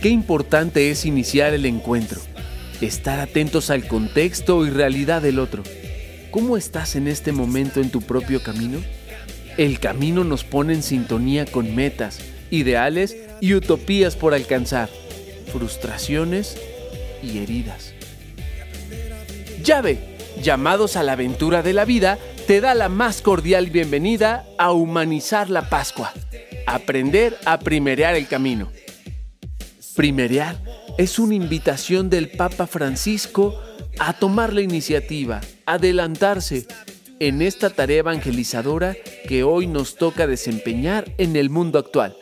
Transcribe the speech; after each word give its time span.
Qué 0.00 0.10
importante 0.10 0.92
es 0.92 1.04
iniciar 1.04 1.54
el 1.54 1.66
encuentro, 1.66 2.20
estar 2.80 3.18
atentos 3.18 3.68
al 3.68 3.88
contexto 3.88 4.64
y 4.64 4.70
realidad 4.70 5.20
del 5.20 5.40
otro. 5.40 5.64
¿Cómo 6.30 6.56
estás 6.56 6.94
en 6.94 7.08
este 7.08 7.32
momento 7.32 7.80
en 7.80 7.90
tu 7.90 8.00
propio 8.00 8.40
camino? 8.40 8.78
El 9.56 9.80
camino 9.80 10.22
nos 10.22 10.44
pone 10.44 10.74
en 10.74 10.84
sintonía 10.84 11.46
con 11.46 11.74
metas, 11.74 12.20
ideales 12.52 13.16
y 13.40 13.54
utopías 13.54 14.14
por 14.14 14.34
alcanzar, 14.34 14.88
frustraciones 15.50 16.56
y 17.20 17.38
heridas. 17.38 17.92
Llave, 19.64 19.98
llamados 20.40 20.94
a 20.94 21.02
la 21.02 21.14
aventura 21.14 21.64
de 21.64 21.72
la 21.72 21.84
vida, 21.84 22.18
te 22.46 22.60
da 22.60 22.76
la 22.76 22.88
más 22.88 23.20
cordial 23.20 23.66
bienvenida 23.70 24.46
a 24.58 24.70
humanizar 24.70 25.50
la 25.50 25.68
Pascua, 25.68 26.12
aprender 26.68 27.36
a 27.44 27.58
primerear 27.58 28.14
el 28.14 28.28
camino. 28.28 28.70
Primerear 29.98 30.56
es 30.96 31.18
una 31.18 31.34
invitación 31.34 32.08
del 32.08 32.30
Papa 32.30 32.68
Francisco 32.68 33.60
a 33.98 34.12
tomar 34.12 34.52
la 34.52 34.60
iniciativa, 34.60 35.40
adelantarse 35.66 36.68
en 37.18 37.42
esta 37.42 37.70
tarea 37.70 37.98
evangelizadora 37.98 38.94
que 39.26 39.42
hoy 39.42 39.66
nos 39.66 39.96
toca 39.96 40.28
desempeñar 40.28 41.12
en 41.18 41.34
el 41.34 41.50
mundo 41.50 41.80
actual. 41.80 42.16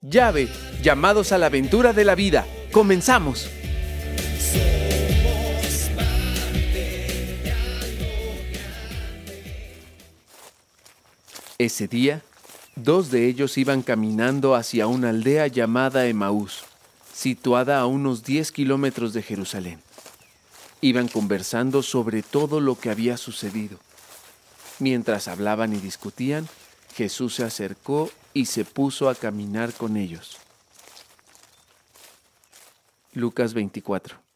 Llave, 0.00 0.46
llamados 0.84 1.32
a 1.32 1.38
la 1.38 1.46
aventura 1.46 1.92
de 1.92 2.04
la 2.04 2.14
vida. 2.14 2.46
Comenzamos. 2.70 3.50
Ese 11.58 11.88
día, 11.88 12.22
dos 12.76 13.10
de 13.10 13.26
ellos 13.26 13.58
iban 13.58 13.82
caminando 13.82 14.54
hacia 14.54 14.86
una 14.86 15.08
aldea 15.08 15.48
llamada 15.48 16.06
Emaús 16.06 16.69
situada 17.20 17.80
a 17.80 17.84
unos 17.84 18.24
10 18.24 18.50
kilómetros 18.50 19.12
de 19.12 19.20
Jerusalén. 19.20 19.82
Iban 20.80 21.06
conversando 21.06 21.82
sobre 21.82 22.22
todo 22.22 22.60
lo 22.60 22.78
que 22.80 22.88
había 22.88 23.18
sucedido. 23.18 23.78
Mientras 24.78 25.28
hablaban 25.28 25.74
y 25.74 25.76
discutían, 25.76 26.48
Jesús 26.94 27.34
se 27.34 27.44
acercó 27.44 28.10
y 28.32 28.46
se 28.46 28.64
puso 28.64 29.10
a 29.10 29.14
caminar 29.14 29.74
con 29.74 29.98
ellos. 29.98 30.38
Lucas 33.12 33.52
24 33.52 34.29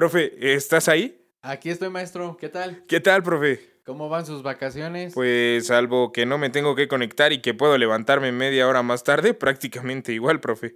Profe, 0.00 0.54
¿estás 0.54 0.88
ahí? 0.88 1.22
Aquí 1.42 1.68
estoy, 1.68 1.90
maestro. 1.90 2.38
¿Qué 2.40 2.48
tal? 2.48 2.86
¿Qué 2.88 3.00
tal, 3.00 3.22
profe? 3.22 3.60
¿Cómo 3.84 4.08
van 4.08 4.24
sus 4.24 4.42
vacaciones? 4.42 5.12
Pues 5.12 5.66
salvo 5.66 6.10
que 6.10 6.24
no 6.24 6.38
me 6.38 6.48
tengo 6.48 6.74
que 6.74 6.88
conectar 6.88 7.34
y 7.34 7.42
que 7.42 7.52
puedo 7.52 7.76
levantarme 7.76 8.32
media 8.32 8.66
hora 8.66 8.82
más 8.82 9.04
tarde, 9.04 9.34
prácticamente 9.34 10.14
igual, 10.14 10.40
profe. 10.40 10.74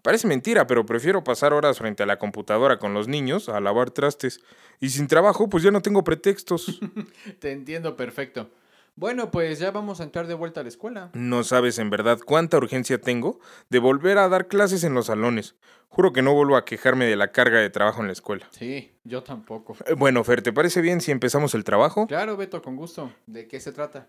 Parece 0.00 0.26
mentira, 0.28 0.66
pero 0.66 0.86
prefiero 0.86 1.22
pasar 1.22 1.52
horas 1.52 1.76
frente 1.76 2.04
a 2.04 2.06
la 2.06 2.18
computadora 2.18 2.78
con 2.78 2.94
los 2.94 3.06
niños 3.06 3.50
a 3.50 3.60
lavar 3.60 3.90
trastes. 3.90 4.40
Y 4.80 4.88
sin 4.88 5.08
trabajo, 5.08 5.50
pues 5.50 5.62
ya 5.62 5.70
no 5.70 5.82
tengo 5.82 6.02
pretextos. 6.02 6.80
Te 7.40 7.52
entiendo 7.52 7.96
perfecto. 7.96 8.48
Bueno, 8.96 9.32
pues 9.32 9.58
ya 9.58 9.72
vamos 9.72 10.00
a 10.00 10.04
entrar 10.04 10.28
de 10.28 10.34
vuelta 10.34 10.60
a 10.60 10.62
la 10.62 10.68
escuela. 10.68 11.10
No 11.14 11.42
sabes 11.42 11.78
en 11.80 11.90
verdad 11.90 12.20
cuánta 12.24 12.58
urgencia 12.58 13.00
tengo 13.00 13.40
de 13.68 13.80
volver 13.80 14.18
a 14.18 14.28
dar 14.28 14.46
clases 14.46 14.84
en 14.84 14.94
los 14.94 15.06
salones. 15.06 15.56
Juro 15.88 16.12
que 16.12 16.22
no 16.22 16.32
vuelvo 16.32 16.56
a 16.56 16.64
quejarme 16.64 17.04
de 17.04 17.16
la 17.16 17.32
carga 17.32 17.58
de 17.58 17.70
trabajo 17.70 18.00
en 18.00 18.06
la 18.06 18.12
escuela. 18.12 18.46
Sí, 18.50 18.92
yo 19.02 19.24
tampoco. 19.24 19.76
Eh, 19.86 19.94
bueno, 19.94 20.22
Fer, 20.22 20.42
¿te 20.42 20.52
parece 20.52 20.80
bien 20.80 21.00
si 21.00 21.10
empezamos 21.10 21.54
el 21.54 21.64
trabajo? 21.64 22.06
Claro, 22.06 22.36
Beto, 22.36 22.62
con 22.62 22.76
gusto. 22.76 23.12
¿De 23.26 23.48
qué 23.48 23.58
se 23.58 23.72
trata? 23.72 24.08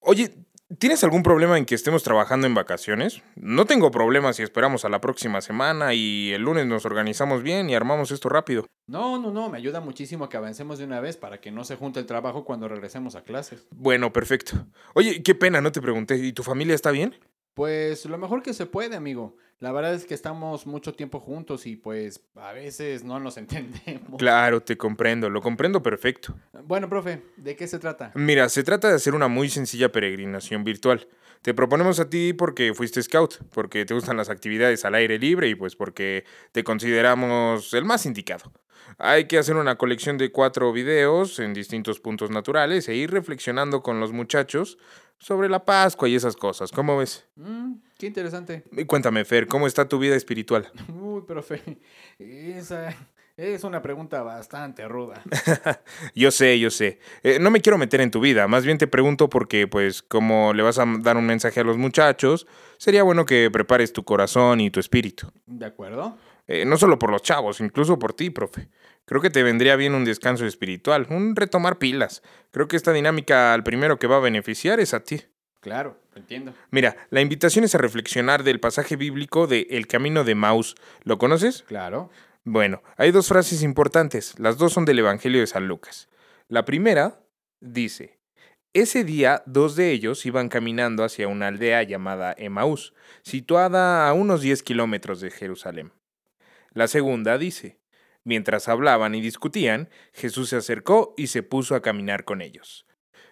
Oye, 0.00 0.34
¿Tienes 0.78 1.04
algún 1.04 1.22
problema 1.22 1.58
en 1.58 1.66
que 1.66 1.74
estemos 1.74 2.02
trabajando 2.02 2.46
en 2.46 2.54
vacaciones? 2.54 3.22
No 3.36 3.66
tengo 3.66 3.90
problema 3.90 4.32
si 4.32 4.42
esperamos 4.42 4.84
a 4.84 4.88
la 4.88 5.00
próxima 5.00 5.40
semana 5.40 5.94
y 5.94 6.32
el 6.32 6.42
lunes 6.42 6.66
nos 6.66 6.86
organizamos 6.86 7.42
bien 7.42 7.68
y 7.68 7.74
armamos 7.74 8.10
esto 8.10 8.28
rápido. 8.28 8.66
No, 8.86 9.18
no, 9.18 9.30
no, 9.30 9.50
me 9.50 9.58
ayuda 9.58 9.80
muchísimo 9.80 10.28
que 10.28 10.36
avancemos 10.36 10.78
de 10.78 10.84
una 10.84 11.00
vez 11.00 11.16
para 11.16 11.40
que 11.40 11.50
no 11.50 11.64
se 11.64 11.76
junte 11.76 12.00
el 12.00 12.06
trabajo 12.06 12.44
cuando 12.44 12.66
regresemos 12.66 13.14
a 13.14 13.22
clases. 13.22 13.66
Bueno, 13.70 14.12
perfecto. 14.12 14.66
Oye, 14.94 15.22
qué 15.22 15.34
pena, 15.34 15.60
no 15.60 15.70
te 15.70 15.80
pregunté. 15.80 16.16
¿Y 16.16 16.32
tu 16.32 16.42
familia 16.42 16.74
está 16.74 16.90
bien? 16.90 17.14
Pues 17.54 18.04
lo 18.06 18.18
mejor 18.18 18.42
que 18.42 18.52
se 18.52 18.66
puede, 18.66 18.96
amigo. 18.96 19.36
La 19.60 19.70
verdad 19.70 19.94
es 19.94 20.04
que 20.04 20.14
estamos 20.14 20.66
mucho 20.66 20.92
tiempo 20.92 21.20
juntos 21.20 21.66
y 21.66 21.76
pues 21.76 22.20
a 22.34 22.52
veces 22.52 23.04
no 23.04 23.20
nos 23.20 23.36
entendemos. 23.38 24.18
Claro, 24.18 24.60
te 24.60 24.76
comprendo, 24.76 25.30
lo 25.30 25.40
comprendo 25.40 25.82
perfecto. 25.82 26.34
Bueno, 26.64 26.88
profe, 26.88 27.22
¿de 27.36 27.54
qué 27.54 27.68
se 27.68 27.78
trata? 27.78 28.12
Mira, 28.14 28.48
se 28.48 28.64
trata 28.64 28.88
de 28.88 28.96
hacer 28.96 29.14
una 29.14 29.28
muy 29.28 29.48
sencilla 29.48 29.92
peregrinación 29.92 30.64
virtual. 30.64 31.08
Te 31.42 31.54
proponemos 31.54 32.00
a 32.00 32.10
ti 32.10 32.32
porque 32.32 32.74
fuiste 32.74 33.02
scout, 33.02 33.36
porque 33.52 33.84
te 33.84 33.94
gustan 33.94 34.16
las 34.16 34.30
actividades 34.30 34.84
al 34.84 34.94
aire 34.96 35.18
libre 35.18 35.48
y 35.48 35.54
pues 35.54 35.76
porque 35.76 36.24
te 36.52 36.64
consideramos 36.64 37.72
el 37.74 37.84
más 37.84 38.06
indicado. 38.06 38.52
Hay 38.98 39.26
que 39.26 39.38
hacer 39.38 39.56
una 39.56 39.76
colección 39.76 40.18
de 40.18 40.30
cuatro 40.30 40.72
videos 40.72 41.38
en 41.38 41.54
distintos 41.54 42.00
puntos 42.00 42.30
naturales 42.30 42.88
e 42.88 42.94
ir 42.94 43.10
reflexionando 43.10 43.82
con 43.82 44.00
los 44.00 44.12
muchachos 44.12 44.78
sobre 45.18 45.48
la 45.48 45.64
Pascua 45.64 46.08
y 46.08 46.14
esas 46.14 46.36
cosas. 46.36 46.70
¿Cómo 46.70 46.96
ves? 46.98 47.26
Mm, 47.36 47.74
qué 47.98 48.06
interesante. 48.06 48.64
cuéntame, 48.86 49.24
Fer, 49.24 49.46
¿cómo 49.46 49.66
está 49.66 49.88
tu 49.88 49.98
vida 49.98 50.16
espiritual? 50.16 50.70
Uy, 50.88 51.22
profe, 51.22 51.62
esa 52.18 52.94
es 53.36 53.64
una 53.64 53.82
pregunta 53.82 54.22
bastante 54.22 54.86
ruda. 54.86 55.22
yo 56.14 56.30
sé, 56.30 56.58
yo 56.60 56.70
sé. 56.70 57.00
Eh, 57.22 57.38
no 57.40 57.50
me 57.50 57.60
quiero 57.60 57.78
meter 57.78 58.00
en 58.00 58.10
tu 58.10 58.20
vida, 58.20 58.46
más 58.46 58.64
bien 58.64 58.78
te 58.78 58.86
pregunto 58.86 59.28
porque, 59.28 59.66
pues, 59.66 60.02
como 60.02 60.52
le 60.52 60.62
vas 60.62 60.78
a 60.78 60.84
dar 61.00 61.16
un 61.16 61.26
mensaje 61.26 61.60
a 61.60 61.64
los 61.64 61.76
muchachos, 61.76 62.46
sería 62.78 63.02
bueno 63.02 63.24
que 63.24 63.50
prepares 63.50 63.92
tu 63.92 64.04
corazón 64.04 64.60
y 64.60 64.70
tu 64.70 64.78
espíritu. 64.78 65.32
¿De 65.46 65.66
acuerdo? 65.66 66.16
Eh, 66.46 66.64
no 66.64 66.76
solo 66.76 66.98
por 66.98 67.10
los 67.10 67.22
chavos, 67.22 67.60
incluso 67.60 67.98
por 67.98 68.12
ti, 68.12 68.30
profe. 68.30 68.68
Creo 69.06 69.20
que 69.20 69.30
te 69.30 69.42
vendría 69.42 69.76
bien 69.76 69.94
un 69.94 70.04
descanso 70.04 70.46
espiritual, 70.46 71.06
un 71.10 71.36
retomar 71.36 71.78
pilas. 71.78 72.22
Creo 72.50 72.68
que 72.68 72.76
esta 72.76 72.92
dinámica 72.92 73.52
al 73.52 73.62
primero 73.62 73.98
que 73.98 74.06
va 74.06 74.16
a 74.16 74.20
beneficiar 74.20 74.80
es 74.80 74.94
a 74.94 75.00
ti. 75.00 75.22
Claro, 75.60 75.98
entiendo. 76.14 76.54
Mira, 76.70 76.96
la 77.10 77.20
invitación 77.20 77.64
es 77.64 77.74
a 77.74 77.78
reflexionar 77.78 78.44
del 78.44 78.60
pasaje 78.60 78.96
bíblico 78.96 79.46
de 79.46 79.66
El 79.70 79.86
Camino 79.86 80.24
de 80.24 80.34
Maus. 80.34 80.74
¿Lo 81.02 81.18
conoces? 81.18 81.64
Claro. 81.66 82.10
Bueno, 82.44 82.82
hay 82.96 83.10
dos 83.10 83.28
frases 83.28 83.62
importantes. 83.62 84.38
Las 84.38 84.58
dos 84.58 84.72
son 84.72 84.84
del 84.84 84.98
Evangelio 84.98 85.40
de 85.40 85.46
San 85.46 85.66
Lucas. 85.66 86.08
La 86.48 86.64
primera 86.64 87.20
dice, 87.60 88.18
ese 88.74 89.04
día 89.04 89.42
dos 89.46 89.76
de 89.76 89.92
ellos 89.92 90.26
iban 90.26 90.48
caminando 90.48 91.04
hacia 91.04 91.28
una 91.28 91.48
aldea 91.48 91.82
llamada 91.82 92.34
Emaús, 92.36 92.92
situada 93.22 94.08
a 94.08 94.12
unos 94.12 94.42
10 94.42 94.62
kilómetros 94.62 95.20
de 95.20 95.30
Jerusalén. 95.30 95.92
La 96.72 96.88
segunda 96.88 97.38
dice, 97.38 97.78
Mientras 98.24 98.68
hablaban 98.68 99.14
y 99.14 99.20
discutían, 99.20 99.90
Jesús 100.12 100.48
se 100.48 100.56
acercó 100.56 101.14
y 101.16 101.26
se 101.26 101.42
puso 101.42 101.74
a 101.74 101.82
caminar 101.82 102.24
con 102.24 102.40
ellos. 102.40 102.86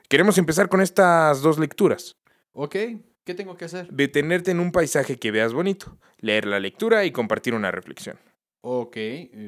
Queremos 0.08 0.36
empezar 0.36 0.68
con 0.68 0.82
estas 0.82 1.40
dos 1.40 1.58
lecturas. 1.58 2.18
Ok, 2.52 2.76
¿qué 3.24 3.34
tengo 3.34 3.56
que 3.56 3.64
hacer? 3.64 3.88
Detenerte 3.90 4.50
en 4.50 4.60
un 4.60 4.70
paisaje 4.70 5.18
que 5.18 5.30
veas 5.30 5.54
bonito, 5.54 5.98
leer 6.18 6.46
la 6.46 6.60
lectura 6.60 7.06
y 7.06 7.12
compartir 7.12 7.54
una 7.54 7.70
reflexión. 7.70 8.18
Ok, 8.60 8.96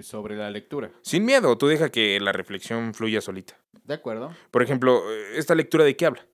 sobre 0.03 0.37
la 0.37 0.51
lectura. 0.51 0.91
Sin 1.03 1.27
miedo, 1.27 1.57
tú 1.59 1.69
deja 1.69 1.91
que 1.91 2.19
la 2.21 2.33
reflexión 2.33 2.95
fluya 2.95 3.21
solita. 3.21 3.61
De 3.85 3.95
acuerdo. 3.95 4.35
Por 4.51 4.63
ejemplo, 4.63 5.03
¿esta 5.35 5.55
lectura 5.55 5.85
de 5.85 5.95
qué 5.95 6.07
habla? 6.07 6.27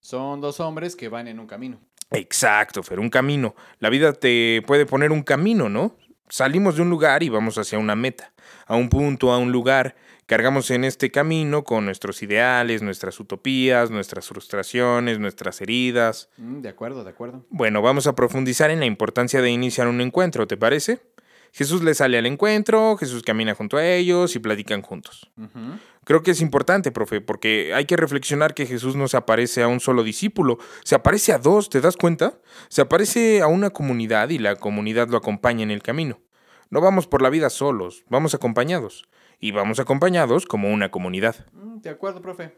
Son 0.00 0.40
dos 0.40 0.60
hombres 0.60 0.94
que 0.94 1.08
van 1.08 1.26
en 1.26 1.40
un 1.40 1.46
camino. 1.46 1.80
Exacto, 2.10 2.82
Fer, 2.82 3.00
un 3.00 3.08
camino. 3.08 3.54
La 3.78 3.88
vida 3.88 4.12
te 4.12 4.62
puede 4.66 4.84
poner 4.84 5.12
un 5.12 5.22
camino, 5.22 5.68
¿no? 5.68 5.96
Salimos 6.30 6.76
de 6.76 6.82
un 6.82 6.90
lugar 6.90 7.24
y 7.24 7.28
vamos 7.28 7.58
hacia 7.58 7.78
una 7.78 7.96
meta 7.96 8.32
a 8.66 8.76
un 8.76 8.88
punto, 8.88 9.32
a 9.32 9.38
un 9.38 9.50
lugar. 9.50 9.96
Cargamos 10.26 10.70
en 10.70 10.84
este 10.84 11.10
camino 11.10 11.64
con 11.64 11.84
nuestros 11.84 12.22
ideales, 12.22 12.82
nuestras 12.82 13.18
utopías, 13.18 13.90
nuestras 13.90 14.28
frustraciones, 14.28 15.18
nuestras 15.18 15.60
heridas. 15.60 16.28
Mm, 16.36 16.60
de 16.60 16.68
acuerdo, 16.68 17.02
de 17.02 17.10
acuerdo. 17.10 17.44
Bueno, 17.50 17.82
vamos 17.82 18.06
a 18.06 18.14
profundizar 18.14 18.70
en 18.70 18.78
la 18.78 18.86
importancia 18.86 19.42
de 19.42 19.50
iniciar 19.50 19.88
un 19.88 20.00
encuentro, 20.00 20.46
¿te 20.46 20.56
parece? 20.56 21.00
Jesús 21.52 21.82
le 21.82 21.94
sale 21.94 22.16
al 22.16 22.26
encuentro, 22.26 22.96
Jesús 22.96 23.24
camina 23.24 23.56
junto 23.56 23.76
a 23.76 23.84
ellos 23.84 24.36
y 24.36 24.38
platican 24.38 24.82
juntos. 24.82 25.28
Creo 26.04 26.22
que 26.22 26.30
es 26.30 26.40
importante, 26.40 26.92
profe, 26.92 27.20
porque 27.20 27.72
hay 27.74 27.84
que 27.84 27.96
reflexionar 27.96 28.54
que 28.54 28.66
Jesús 28.66 28.96
no 28.96 29.06
se 29.06 29.16
aparece 29.16 29.62
a 29.62 29.68
un 29.68 29.80
solo 29.80 30.02
discípulo, 30.02 30.58
se 30.82 30.94
aparece 30.94 31.32
a 31.32 31.38
dos, 31.38 31.68
¿te 31.68 31.80
das 31.80 31.96
cuenta? 31.96 32.40
Se 32.68 32.80
aparece 32.80 33.42
a 33.42 33.46
una 33.46 33.70
comunidad 33.70 34.30
y 34.30 34.38
la 34.38 34.56
comunidad 34.56 35.08
lo 35.08 35.18
acompaña 35.18 35.62
en 35.62 35.70
el 35.70 35.82
camino. 35.82 36.20
No 36.70 36.80
vamos 36.80 37.06
por 37.06 37.20
la 37.20 37.30
vida 37.30 37.50
solos, 37.50 38.04
vamos 38.08 38.34
acompañados. 38.34 39.04
Y 39.42 39.52
vamos 39.52 39.80
acompañados 39.80 40.44
como 40.44 40.70
una 40.70 40.90
comunidad. 40.90 41.46
Mm, 41.52 41.80
de 41.80 41.90
acuerdo, 41.90 42.20
profe. 42.20 42.52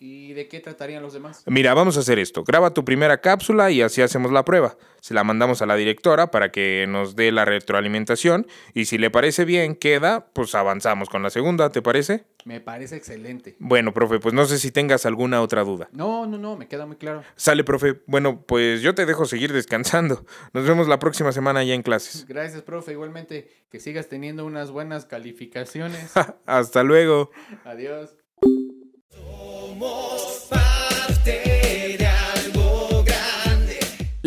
¿Y 0.00 0.32
de 0.34 0.46
qué 0.46 0.60
tratarían 0.60 1.02
los 1.02 1.12
demás? 1.12 1.42
Mira, 1.46 1.74
vamos 1.74 1.96
a 1.96 2.00
hacer 2.00 2.20
esto. 2.20 2.44
Graba 2.44 2.72
tu 2.72 2.84
primera 2.84 3.20
cápsula 3.20 3.70
y 3.72 3.82
así 3.82 4.00
hacemos 4.00 4.30
la 4.30 4.44
prueba. 4.44 4.76
Se 5.00 5.12
la 5.12 5.24
mandamos 5.24 5.60
a 5.60 5.66
la 5.66 5.74
directora 5.74 6.30
para 6.30 6.52
que 6.52 6.86
nos 6.88 7.16
dé 7.16 7.32
la 7.32 7.44
retroalimentación 7.44 8.46
y 8.74 8.84
si 8.84 8.96
le 8.96 9.10
parece 9.10 9.44
bien, 9.44 9.74
queda, 9.74 10.28
pues 10.32 10.54
avanzamos 10.54 11.08
con 11.08 11.24
la 11.24 11.30
segunda, 11.30 11.70
¿te 11.70 11.82
parece? 11.82 12.26
Me 12.44 12.60
parece 12.60 12.96
excelente. 12.96 13.56
Bueno, 13.58 13.92
profe, 13.92 14.20
pues 14.20 14.34
no 14.34 14.44
sé 14.44 14.58
si 14.58 14.70
tengas 14.70 15.04
alguna 15.04 15.42
otra 15.42 15.64
duda. 15.64 15.88
No, 15.92 16.26
no, 16.26 16.38
no, 16.38 16.56
me 16.56 16.68
queda 16.68 16.86
muy 16.86 16.96
claro. 16.96 17.24
Sale, 17.34 17.64
profe. 17.64 18.00
Bueno, 18.06 18.44
pues 18.46 18.82
yo 18.82 18.94
te 18.94 19.04
dejo 19.04 19.24
seguir 19.24 19.52
descansando. 19.52 20.24
Nos 20.52 20.64
vemos 20.64 20.86
la 20.86 21.00
próxima 21.00 21.32
semana 21.32 21.64
ya 21.64 21.74
en 21.74 21.82
clases. 21.82 22.24
Gracias, 22.26 22.62
profe. 22.62 22.92
Igualmente, 22.92 23.48
que 23.68 23.80
sigas 23.80 24.08
teniendo 24.08 24.46
unas 24.46 24.70
buenas 24.70 25.06
calificaciones. 25.06 26.12
Hasta 26.46 26.84
luego. 26.84 27.30
Adiós. 27.64 28.14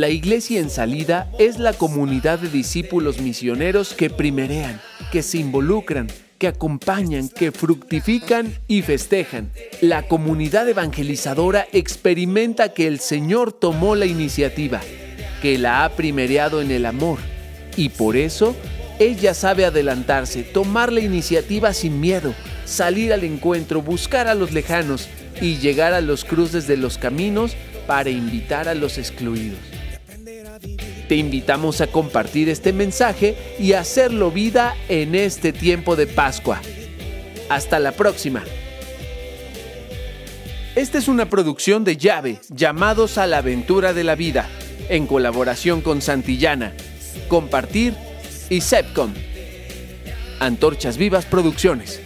La 0.02 0.10
iglesia 0.10 0.60
en 0.60 0.72
salida 0.72 1.30
es 1.38 1.60
la 1.60 1.74
comunidad 1.74 2.40
de 2.40 2.50
discípulos 2.50 3.20
misioneros 3.20 3.94
que 3.94 4.10
primerean, 4.10 4.82
que 5.12 5.22
se 5.22 5.38
involucran, 5.38 6.08
que 6.40 6.48
acompañan, 6.48 7.30
que 7.30 7.52
fructifican 7.52 8.52
y 8.68 8.82
festejan. 8.82 9.52
La 9.80 10.08
comunidad 10.08 10.68
evangelizadora 10.68 11.68
experimenta 11.72 12.74
que 12.74 12.88
el 12.88 13.00
Señor 13.00 13.54
tomó 13.54 13.96
la 13.96 14.08
iniciativa, 14.08 14.82
que 15.42 15.60
la 15.60 15.86
ha 15.86 15.90
primereado 15.90 16.62
en 16.62 16.72
el 16.72 16.88
amor, 16.88 17.20
y 17.78 17.90
por 17.90 18.18
eso 18.18 18.56
ella 18.98 19.36
sabe 19.36 19.66
adelantarse, 19.66 20.42
tomar 20.42 20.92
la 20.92 21.02
iniciativa 21.02 21.74
sin 21.74 22.00
miedo, 22.00 22.34
salir 22.66 23.14
al 23.14 23.24
encuentro, 23.24 23.84
buscar 23.84 24.28
a 24.28 24.34
los 24.34 24.52
lejanos 24.52 25.10
y 25.40 25.58
llegar 25.58 25.94
a 25.94 26.02
los 26.02 26.26
cruces 26.26 26.68
de 26.68 26.78
los 26.78 26.98
caminos 26.98 27.56
para 27.88 28.10
invitar 28.10 28.68
a 28.68 28.76
los 28.76 28.98
excluidos. 28.98 29.60
Te 31.08 31.16
invitamos 31.16 31.82
a 31.82 31.88
compartir 31.88 32.50
este 32.50 32.74
mensaje 32.74 33.36
y 33.60 33.74
hacerlo 33.74 34.32
vida 34.32 34.76
en 34.88 35.16
este 35.16 35.52
tiempo 35.54 35.96
de 35.96 36.08
Pascua. 36.08 36.62
Hasta 37.50 37.80
la 37.80 37.92
próxima. 37.92 38.44
Esta 40.76 40.98
es 40.98 41.10
una 41.10 41.30
producción 41.30 41.84
de 41.84 41.98
Llave, 41.98 42.40
llamados 42.50 43.18
a 43.18 43.28
la 43.28 43.40
aventura 43.40 43.92
de 43.92 44.06
la 44.06 44.16
vida, 44.16 44.48
en 44.88 45.06
colaboración 45.06 45.82
con 45.82 46.02
Santillana, 46.02 46.74
Compartir 47.28 47.94
y 48.50 48.62
Sepcom. 48.62 49.14
Antorchas 50.40 50.98
Vivas 50.98 51.26
Producciones. 51.26 52.02